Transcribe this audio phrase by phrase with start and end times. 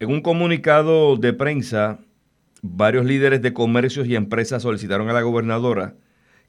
[0.00, 1.98] En un comunicado de prensa,
[2.62, 5.94] varios líderes de comercios y empresas solicitaron a la gobernadora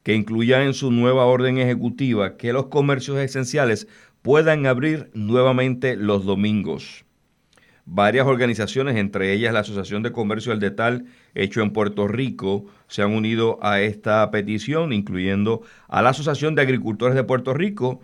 [0.02, 3.88] que incluya en su nueva orden ejecutiva que los comercios esenciales
[4.22, 7.04] puedan abrir nuevamente los domingos.
[7.84, 13.02] Varias organizaciones, entre ellas la Asociación de Comercio del Detal, hecho en Puerto Rico, se
[13.02, 18.00] han unido a esta petición, incluyendo a la Asociación de Agricultores de Puerto Rico.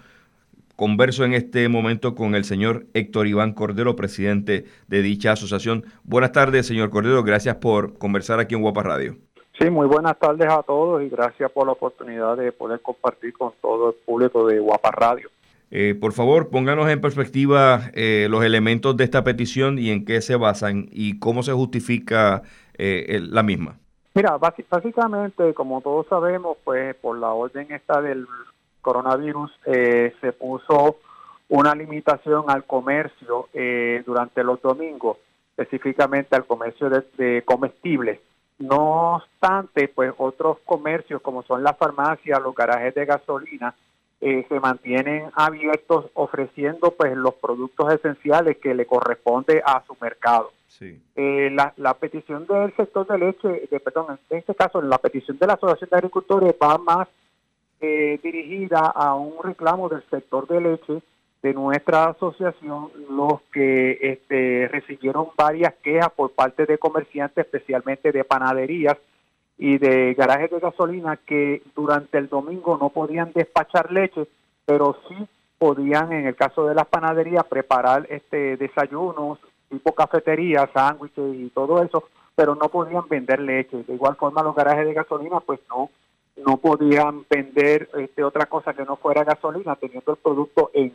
[0.79, 5.85] Converso en este momento con el señor Héctor Iván Cordero, presidente de dicha asociación.
[6.05, 7.25] Buenas tardes, señor Cordero.
[7.25, 9.17] Gracias por conversar aquí en Guapa Radio.
[9.59, 13.55] Sí, muy buenas tardes a todos y gracias por la oportunidad de poder compartir con
[13.61, 15.29] todo el público de Guapa Radio.
[15.73, 20.21] Eh, por favor, pónganos en perspectiva eh, los elementos de esta petición y en qué
[20.21, 22.43] se basan y cómo se justifica
[22.75, 23.81] eh, la misma.
[24.15, 28.29] Mira, básicamente, como todos sabemos, pues por la orden esta del
[28.81, 30.99] coronavirus se puso
[31.49, 33.49] una limitación al comercio
[34.05, 35.19] durante los domingos,
[35.57, 38.21] específicamente al comercio de comestibles.
[38.59, 43.75] No obstante, pues otros comercios como son las farmacias, los garajes de gasolina,
[44.21, 50.51] eh, se mantienen abiertos ofreciendo pues los productos esenciales que le corresponde a su mercado.
[51.15, 55.47] Eh, la, petición del sector de leche, de, perdón, en este caso la petición de
[55.47, 57.09] la Asociación de Agricultores va más
[57.81, 61.03] eh, dirigida a un reclamo del sector de leche
[61.43, 68.25] de nuestra asociación, los que este, recibieron varias quejas por parte de comerciantes, especialmente de
[68.25, 68.97] panaderías,
[69.59, 74.27] y de garajes de gasolina que durante el domingo no podían despachar leche,
[74.65, 75.17] pero sí
[75.59, 81.83] podían, en el caso de las panaderías, preparar este desayunos tipo cafetería, sándwiches y todo
[81.83, 83.83] eso, pero no podían vender leche.
[83.83, 85.91] De igual forma, los garajes de gasolina, pues no,
[86.47, 90.93] no podían vender este, otra cosa que no fuera gasolina, teniendo el producto en,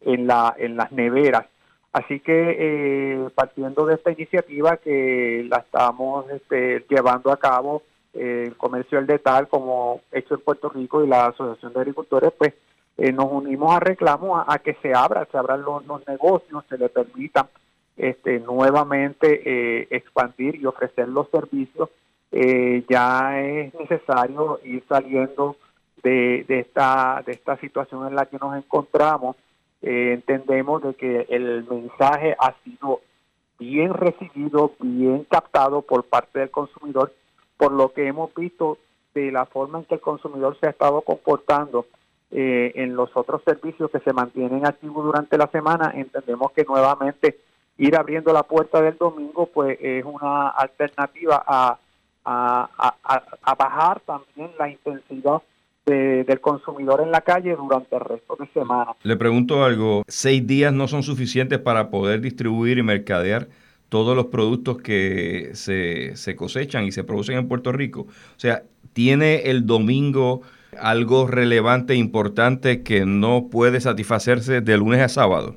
[0.00, 1.46] en, la, en las neveras.
[1.92, 8.56] Así que eh, partiendo de esta iniciativa que la estamos este, llevando a cabo el
[8.56, 12.54] comercio del detal como hecho en Puerto Rico y la Asociación de Agricultores, pues
[12.98, 16.88] eh, nos unimos a reclamo a, que se abra, se abran los, negocios, se le
[16.88, 17.46] permitan
[17.96, 21.90] este, nuevamente eh, expandir y ofrecer los servicios.
[22.32, 25.56] Eh, ya es necesario ir saliendo
[26.02, 29.36] de, de, esta, de esta situación en la que nos encontramos.
[29.82, 33.00] entendemos de que el mensaje ha sido
[33.58, 37.12] bien recibido, bien captado por parte del consumidor
[37.56, 38.78] por lo que hemos visto
[39.14, 41.86] de la forma en que el consumidor se ha estado comportando
[42.30, 47.38] eh, en los otros servicios que se mantienen activos durante la semana, entendemos que nuevamente
[47.78, 51.78] ir abriendo la puerta del domingo pues es una alternativa a,
[52.26, 55.42] a, bajar también la intensidad
[55.86, 58.92] del consumidor en la calle durante el resto de semana.
[59.04, 63.46] Le pregunto algo, ¿seis días no son suficientes para poder distribuir y mercadear
[63.88, 68.00] todos los productos que se, se cosechan y se producen en Puerto Rico.
[68.00, 70.42] O sea, ¿tiene el domingo
[70.78, 75.56] algo relevante importante que no puede satisfacerse de lunes a sábado?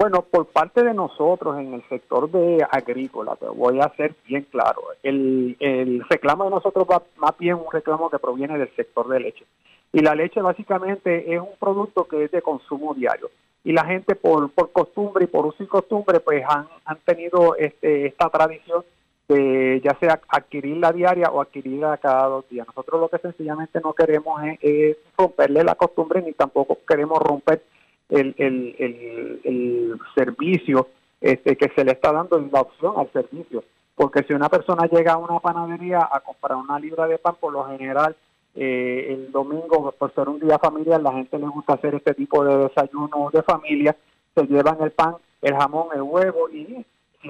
[0.00, 4.46] Bueno, por parte de nosotros en el sector de agrícola, te voy a ser bien
[4.50, 9.06] claro, el, el reclamo de nosotros va más bien un reclamo que proviene del sector
[9.08, 9.44] de leche.
[9.92, 13.30] Y la leche básicamente es un producto que es de consumo diario
[13.62, 17.54] y la gente por, por costumbre y por uso y costumbre pues han, han tenido
[17.56, 18.82] este, esta tradición
[19.28, 22.66] de ya sea adquirirla diaria o adquirirla cada dos días.
[22.66, 27.62] Nosotros lo que sencillamente no queremos es, romperle la costumbre ni tampoco queremos romper
[28.10, 30.88] el, el, el, el servicio
[31.20, 33.64] este, que se le está dando la opción al servicio.
[33.94, 37.52] Porque si una persona llega a una panadería a comprar una libra de pan, por
[37.52, 38.16] lo general
[38.54, 42.44] eh, el domingo, por ser un día familiar, la gente le gusta hacer este tipo
[42.44, 43.96] de desayuno de familia,
[44.34, 46.84] se llevan el pan, el jamón, el huevo y...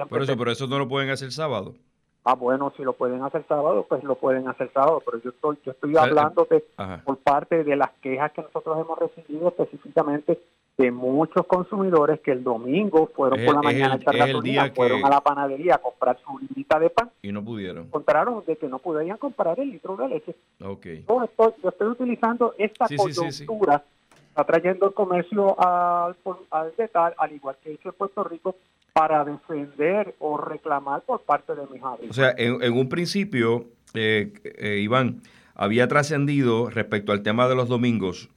[0.09, 1.73] Por eso, pero eso no lo pueden hacer sábado.
[2.23, 5.57] Ah, bueno, si lo pueden hacer sábado, pues lo pueden hacer sábado, pero yo estoy,
[5.65, 6.63] yo estoy hablando de,
[7.03, 10.39] por parte de las quejas que nosotros hemos recibido específicamente
[10.77, 15.09] de muchos consumidores que el domingo fueron por la mañana a echar gasolina, fueron a
[15.09, 17.85] la panadería a comprar su librita de pan y no pudieron.
[17.85, 20.35] Encontraron de que no podían comprar el litro de leche.
[20.63, 21.05] Okay.
[21.07, 23.83] Yo, estoy, yo estoy utilizando esta coyuntura,
[24.29, 26.15] está trayendo el comercio al,
[26.49, 28.55] al detal, al igual que hizo en Puerto Rico,
[28.93, 34.79] para defender o reclamar por parte de mis O sea, en, un principio, eh, eh,
[34.81, 35.21] Iván,
[35.53, 38.29] había trascendido respecto al tema de los domingos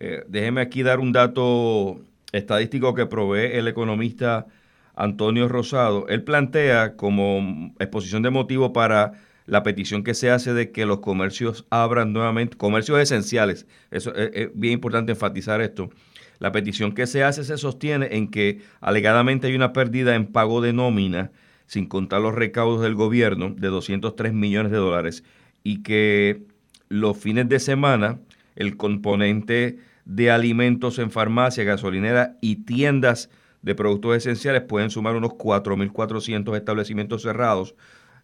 [0.00, 2.00] eh, déjeme aquí dar un dato
[2.32, 4.46] estadístico que provee el economista
[4.94, 6.06] Antonio Rosado.
[6.08, 9.12] Él plantea como exposición de motivo para
[9.46, 14.30] la petición que se hace de que los comercios abran nuevamente, comercios esenciales, eso es,
[14.34, 15.90] es, bien importante enfatizar esto.
[16.38, 20.60] La petición que se hace se sostiene en que alegadamente hay una pérdida en pago
[20.60, 21.32] de nómina
[21.66, 25.24] sin contar los recaudos del gobierno de 203 millones de dólares
[25.64, 26.42] y que
[26.88, 28.18] los fines de semana
[28.58, 33.30] el componente de alimentos en farmacia, gasolinera y tiendas
[33.62, 37.76] de productos esenciales pueden sumar unos 4.400 establecimientos cerrados,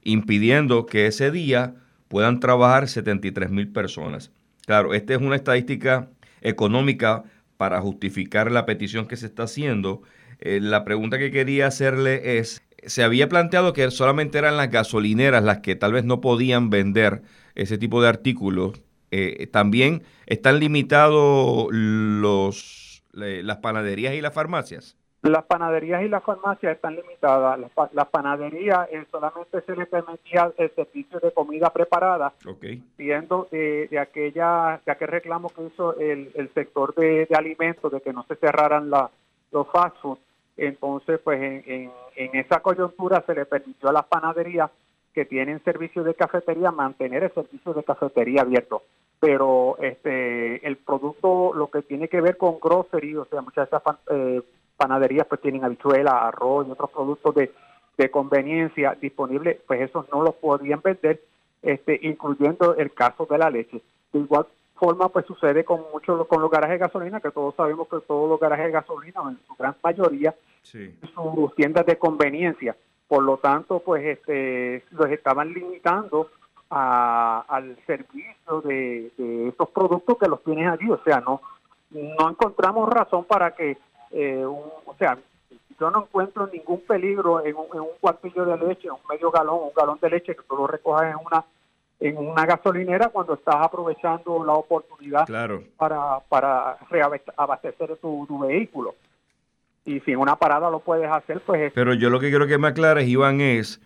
[0.03, 1.77] impidiendo que ese día
[2.09, 4.33] puedan trabajar 73.000 personas.
[4.67, 6.11] Claro, esta es una estadística
[6.41, 7.23] económica
[7.57, 10.03] para justificar la petición que se está haciendo.
[10.41, 15.45] Eh, la pregunta que quería hacerle es, se había planteado que solamente eran las gasolineras
[15.45, 17.23] las que tal vez no podían vender
[17.55, 18.83] ese tipo de artículos.
[19.17, 24.97] Eh, también están limitados los, las panaderías y las farmacias.
[25.23, 27.61] Las panaderías y las farmacias están limitadas.
[27.93, 32.83] Las, panaderías eh, solamente se les permitía el servicio de comida preparada, okay.
[32.99, 38.25] viendo de, aquella, de aquel reclamo que hizo el, sector de, alimentos, de que no
[38.25, 39.09] se cerraran la,
[39.53, 40.19] los fast food.
[40.57, 44.73] Entonces, pues en, en, esa coyuntura se le permitió a las panaderías
[45.15, 48.83] que tienen servicio de cafetería mantener el servicio de cafetería abierto
[49.21, 53.77] pero este el producto lo que tiene que ver con grocery o sea muchas de
[53.77, 54.43] esas eh,
[54.77, 57.51] panaderías pues tienen habichuelas, arroz y otros productos de,
[58.11, 61.23] conveniencia disponibles, pues esos no los podían vender,
[61.63, 63.81] este, incluyendo el caso de la leche.
[64.13, 67.89] De igual forma, pues sucede con muchos con los garajes de gasolina, que todos sabemos
[67.89, 70.95] que todos los garajes de gasolina, en su gran mayoría, sí.
[71.15, 72.77] son sus tiendas de conveniencia.
[73.09, 76.29] Por lo tanto, pues este, los estaban limitando
[76.75, 80.91] al servicio de, de estos productos que los tienen allí.
[80.91, 81.41] O sea, no,
[81.91, 83.79] no encontramos razón para que
[84.17, 85.19] eh, o sea,
[85.81, 89.59] yo no encuentro ningún peligro en un, en un cuartillo de leche, un medio galón,
[89.63, 91.45] un galón de leche que tú lo recojas en una
[92.01, 95.27] en una gasolinera cuando estás aprovechando la oportunidad
[95.77, 98.95] para, para reabastecer tu, vehículo.
[99.85, 101.73] Y si en una parada lo puedes hacer, pues...
[101.73, 103.81] Pero yo lo que quiero que me aclares, Iván, es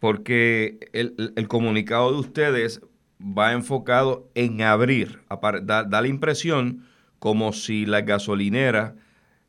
[0.00, 2.80] porque el, comunicado de ustedes
[3.20, 5.20] va enfocado en abrir,
[5.62, 6.86] da, da la impresión
[7.18, 8.96] como si la gasolinera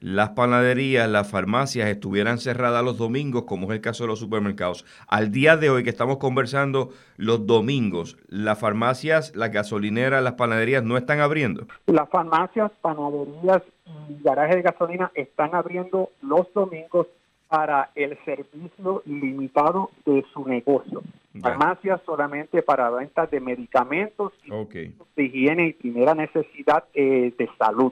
[0.01, 4.83] las panaderías, las farmacias estuvieran cerradas los domingos, como es el caso de los supermercados.
[5.07, 10.83] Al día de hoy que estamos conversando, los domingos, las farmacias, las gasolineras, las panaderías
[10.83, 11.67] no están abriendo.
[11.85, 13.61] Las farmacias, panaderías
[14.09, 17.05] y garajes de gasolina están abriendo los domingos
[17.51, 21.03] para el servicio limitado de su negocio.
[21.41, 27.91] Farmacias solamente para ventas de medicamentos, de higiene y primera necesidad eh, de salud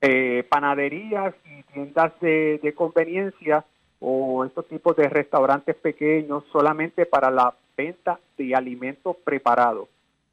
[0.00, 3.64] eh, panaderías y tiendas de, conveniencia
[3.98, 9.88] o estos tipos de restaurantes pequeños solamente para la venta de alimentos preparados.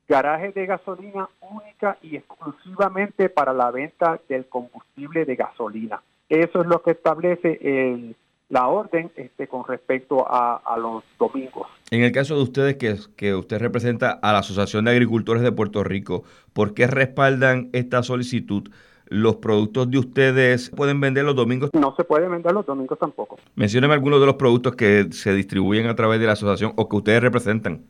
[0.08, 6.02] Garajes de gasolina única y exclusivamente para la venta del combustible de gasolina.
[6.30, 8.16] Eso es lo que establece el,
[8.50, 11.68] la orden este, con respecto a, los domingos.
[11.92, 15.52] En el caso de ustedes, que, que usted representa a la Asociación de Agricultores de
[15.52, 18.70] Puerto Rico, ¿por qué respaldan esta solicitud
[19.10, 21.70] los productos de ustedes pueden vender los domingos?
[21.74, 23.38] No se pueden vender los domingos tampoco.
[23.56, 26.96] Mencióneme algunos de los productos que se distribuyen a través de la asociación o que
[26.98, 27.86] ustedes representan.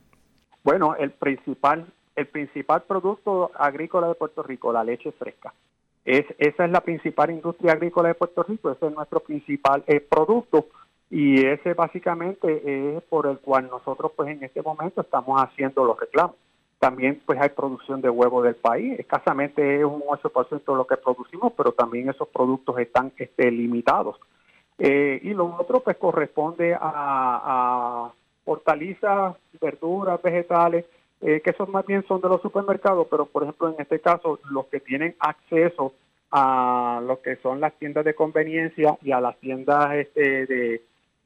[0.63, 5.53] Bueno, el principal, el principal producto agrícola de Puerto Rico, la leche fresca.
[6.07, 9.99] Es, esa es la principal industria agrícola de Puerto Rico, ese es nuestro principal eh,
[9.99, 10.67] producto
[11.09, 15.99] y ese básicamente es por el cual nosotros pues en este momento estamos haciendo los
[15.99, 16.37] reclamos.
[16.79, 20.95] También pues hay producción de huevo del país, escasamente es un 8% de lo que
[20.95, 24.15] producimos, pero también esos productos están este, limitados.
[24.79, 28.13] Eh, y lo otro pues corresponde a, a
[28.45, 30.85] hortalizas, verduras, vegetales,
[31.19, 34.39] eh, que esos más bien son de los supermercados, pero por ejemplo en este caso
[34.51, 35.93] los que tienen acceso
[36.31, 40.81] a lo que son las tiendas de conveniencia y a las tiendas este, de,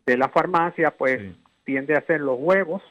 [0.06, 1.22] de la farmacia, pues
[1.64, 2.82] tiende a ser los huevos,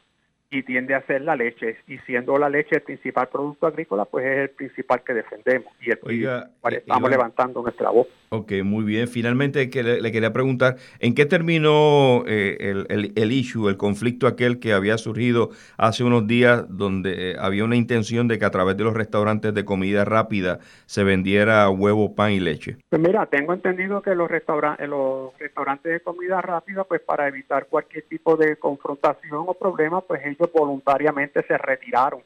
[0.51, 1.77] y tiende a ser la leche.
[1.87, 5.91] Y siendo la leche el principal producto agrícola, pues es el principal que defendemos y
[5.91, 8.07] el Oiga, estamos levantando nuestra voz.
[8.29, 9.07] Ok, muy bien.
[9.07, 14.27] Finalmente que le, quería preguntar, ¿en qué terminó eh, el, el, el, issue, el conflicto
[14.27, 18.51] aquel que había surgido hace unos días donde eh, había una intención de que a
[18.51, 22.77] través de los restaurantes de comida rápida se vendiera huevo, pan y leche?
[22.89, 27.67] Pues mira, tengo entendido que los, restaurantes los restaurantes de comida rápida, pues para evitar
[27.67, 32.21] cualquier tipo de confrontación o problema, pues ellos voluntariamente se retiraron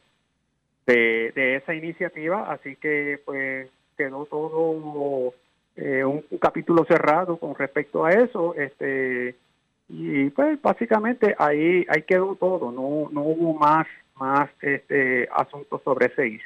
[0.86, 3.67] de, esa iniciativa, así que pues
[3.98, 5.34] quedó todo
[5.75, 9.36] eh, un, capítulo cerrado con respecto a eso, este
[9.88, 16.07] y pues básicamente ahí ahí quedó todo, no no hubo más más este asuntos sobre
[16.07, 16.39] ese.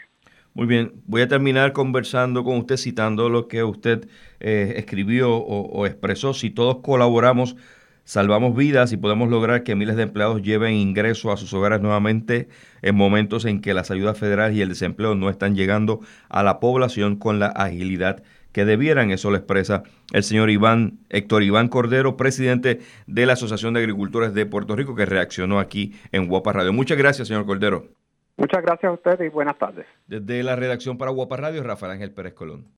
[0.53, 4.09] Muy bien, voy a terminar conversando con usted citando lo que usted
[4.39, 6.33] eh, escribió o, expresó.
[6.33, 7.55] Si todos colaboramos
[8.03, 12.50] salvamos vidas y podemos lograr que miles de empleados lleven ingreso a sus hogares nuevamente
[12.82, 16.60] en momentos en que las ayudas federales y el desempleo no están llegando a la
[16.60, 19.12] población con la agilidad que debieran.
[19.12, 24.34] Eso lo expresa el señor Iván, Héctor Iván Cordero, presidente de la Asociación de Agricultores
[24.34, 26.74] de Puerto Rico, que reaccionó aquí en Guapa Radio.
[26.74, 27.86] Muchas gracias, señor Cordero.
[28.38, 29.86] Muchas gracias a ustedes y buenas tardes.
[30.08, 32.65] Desde la redacción para Guapa Radio, Rafael Ángel Pérez Colón.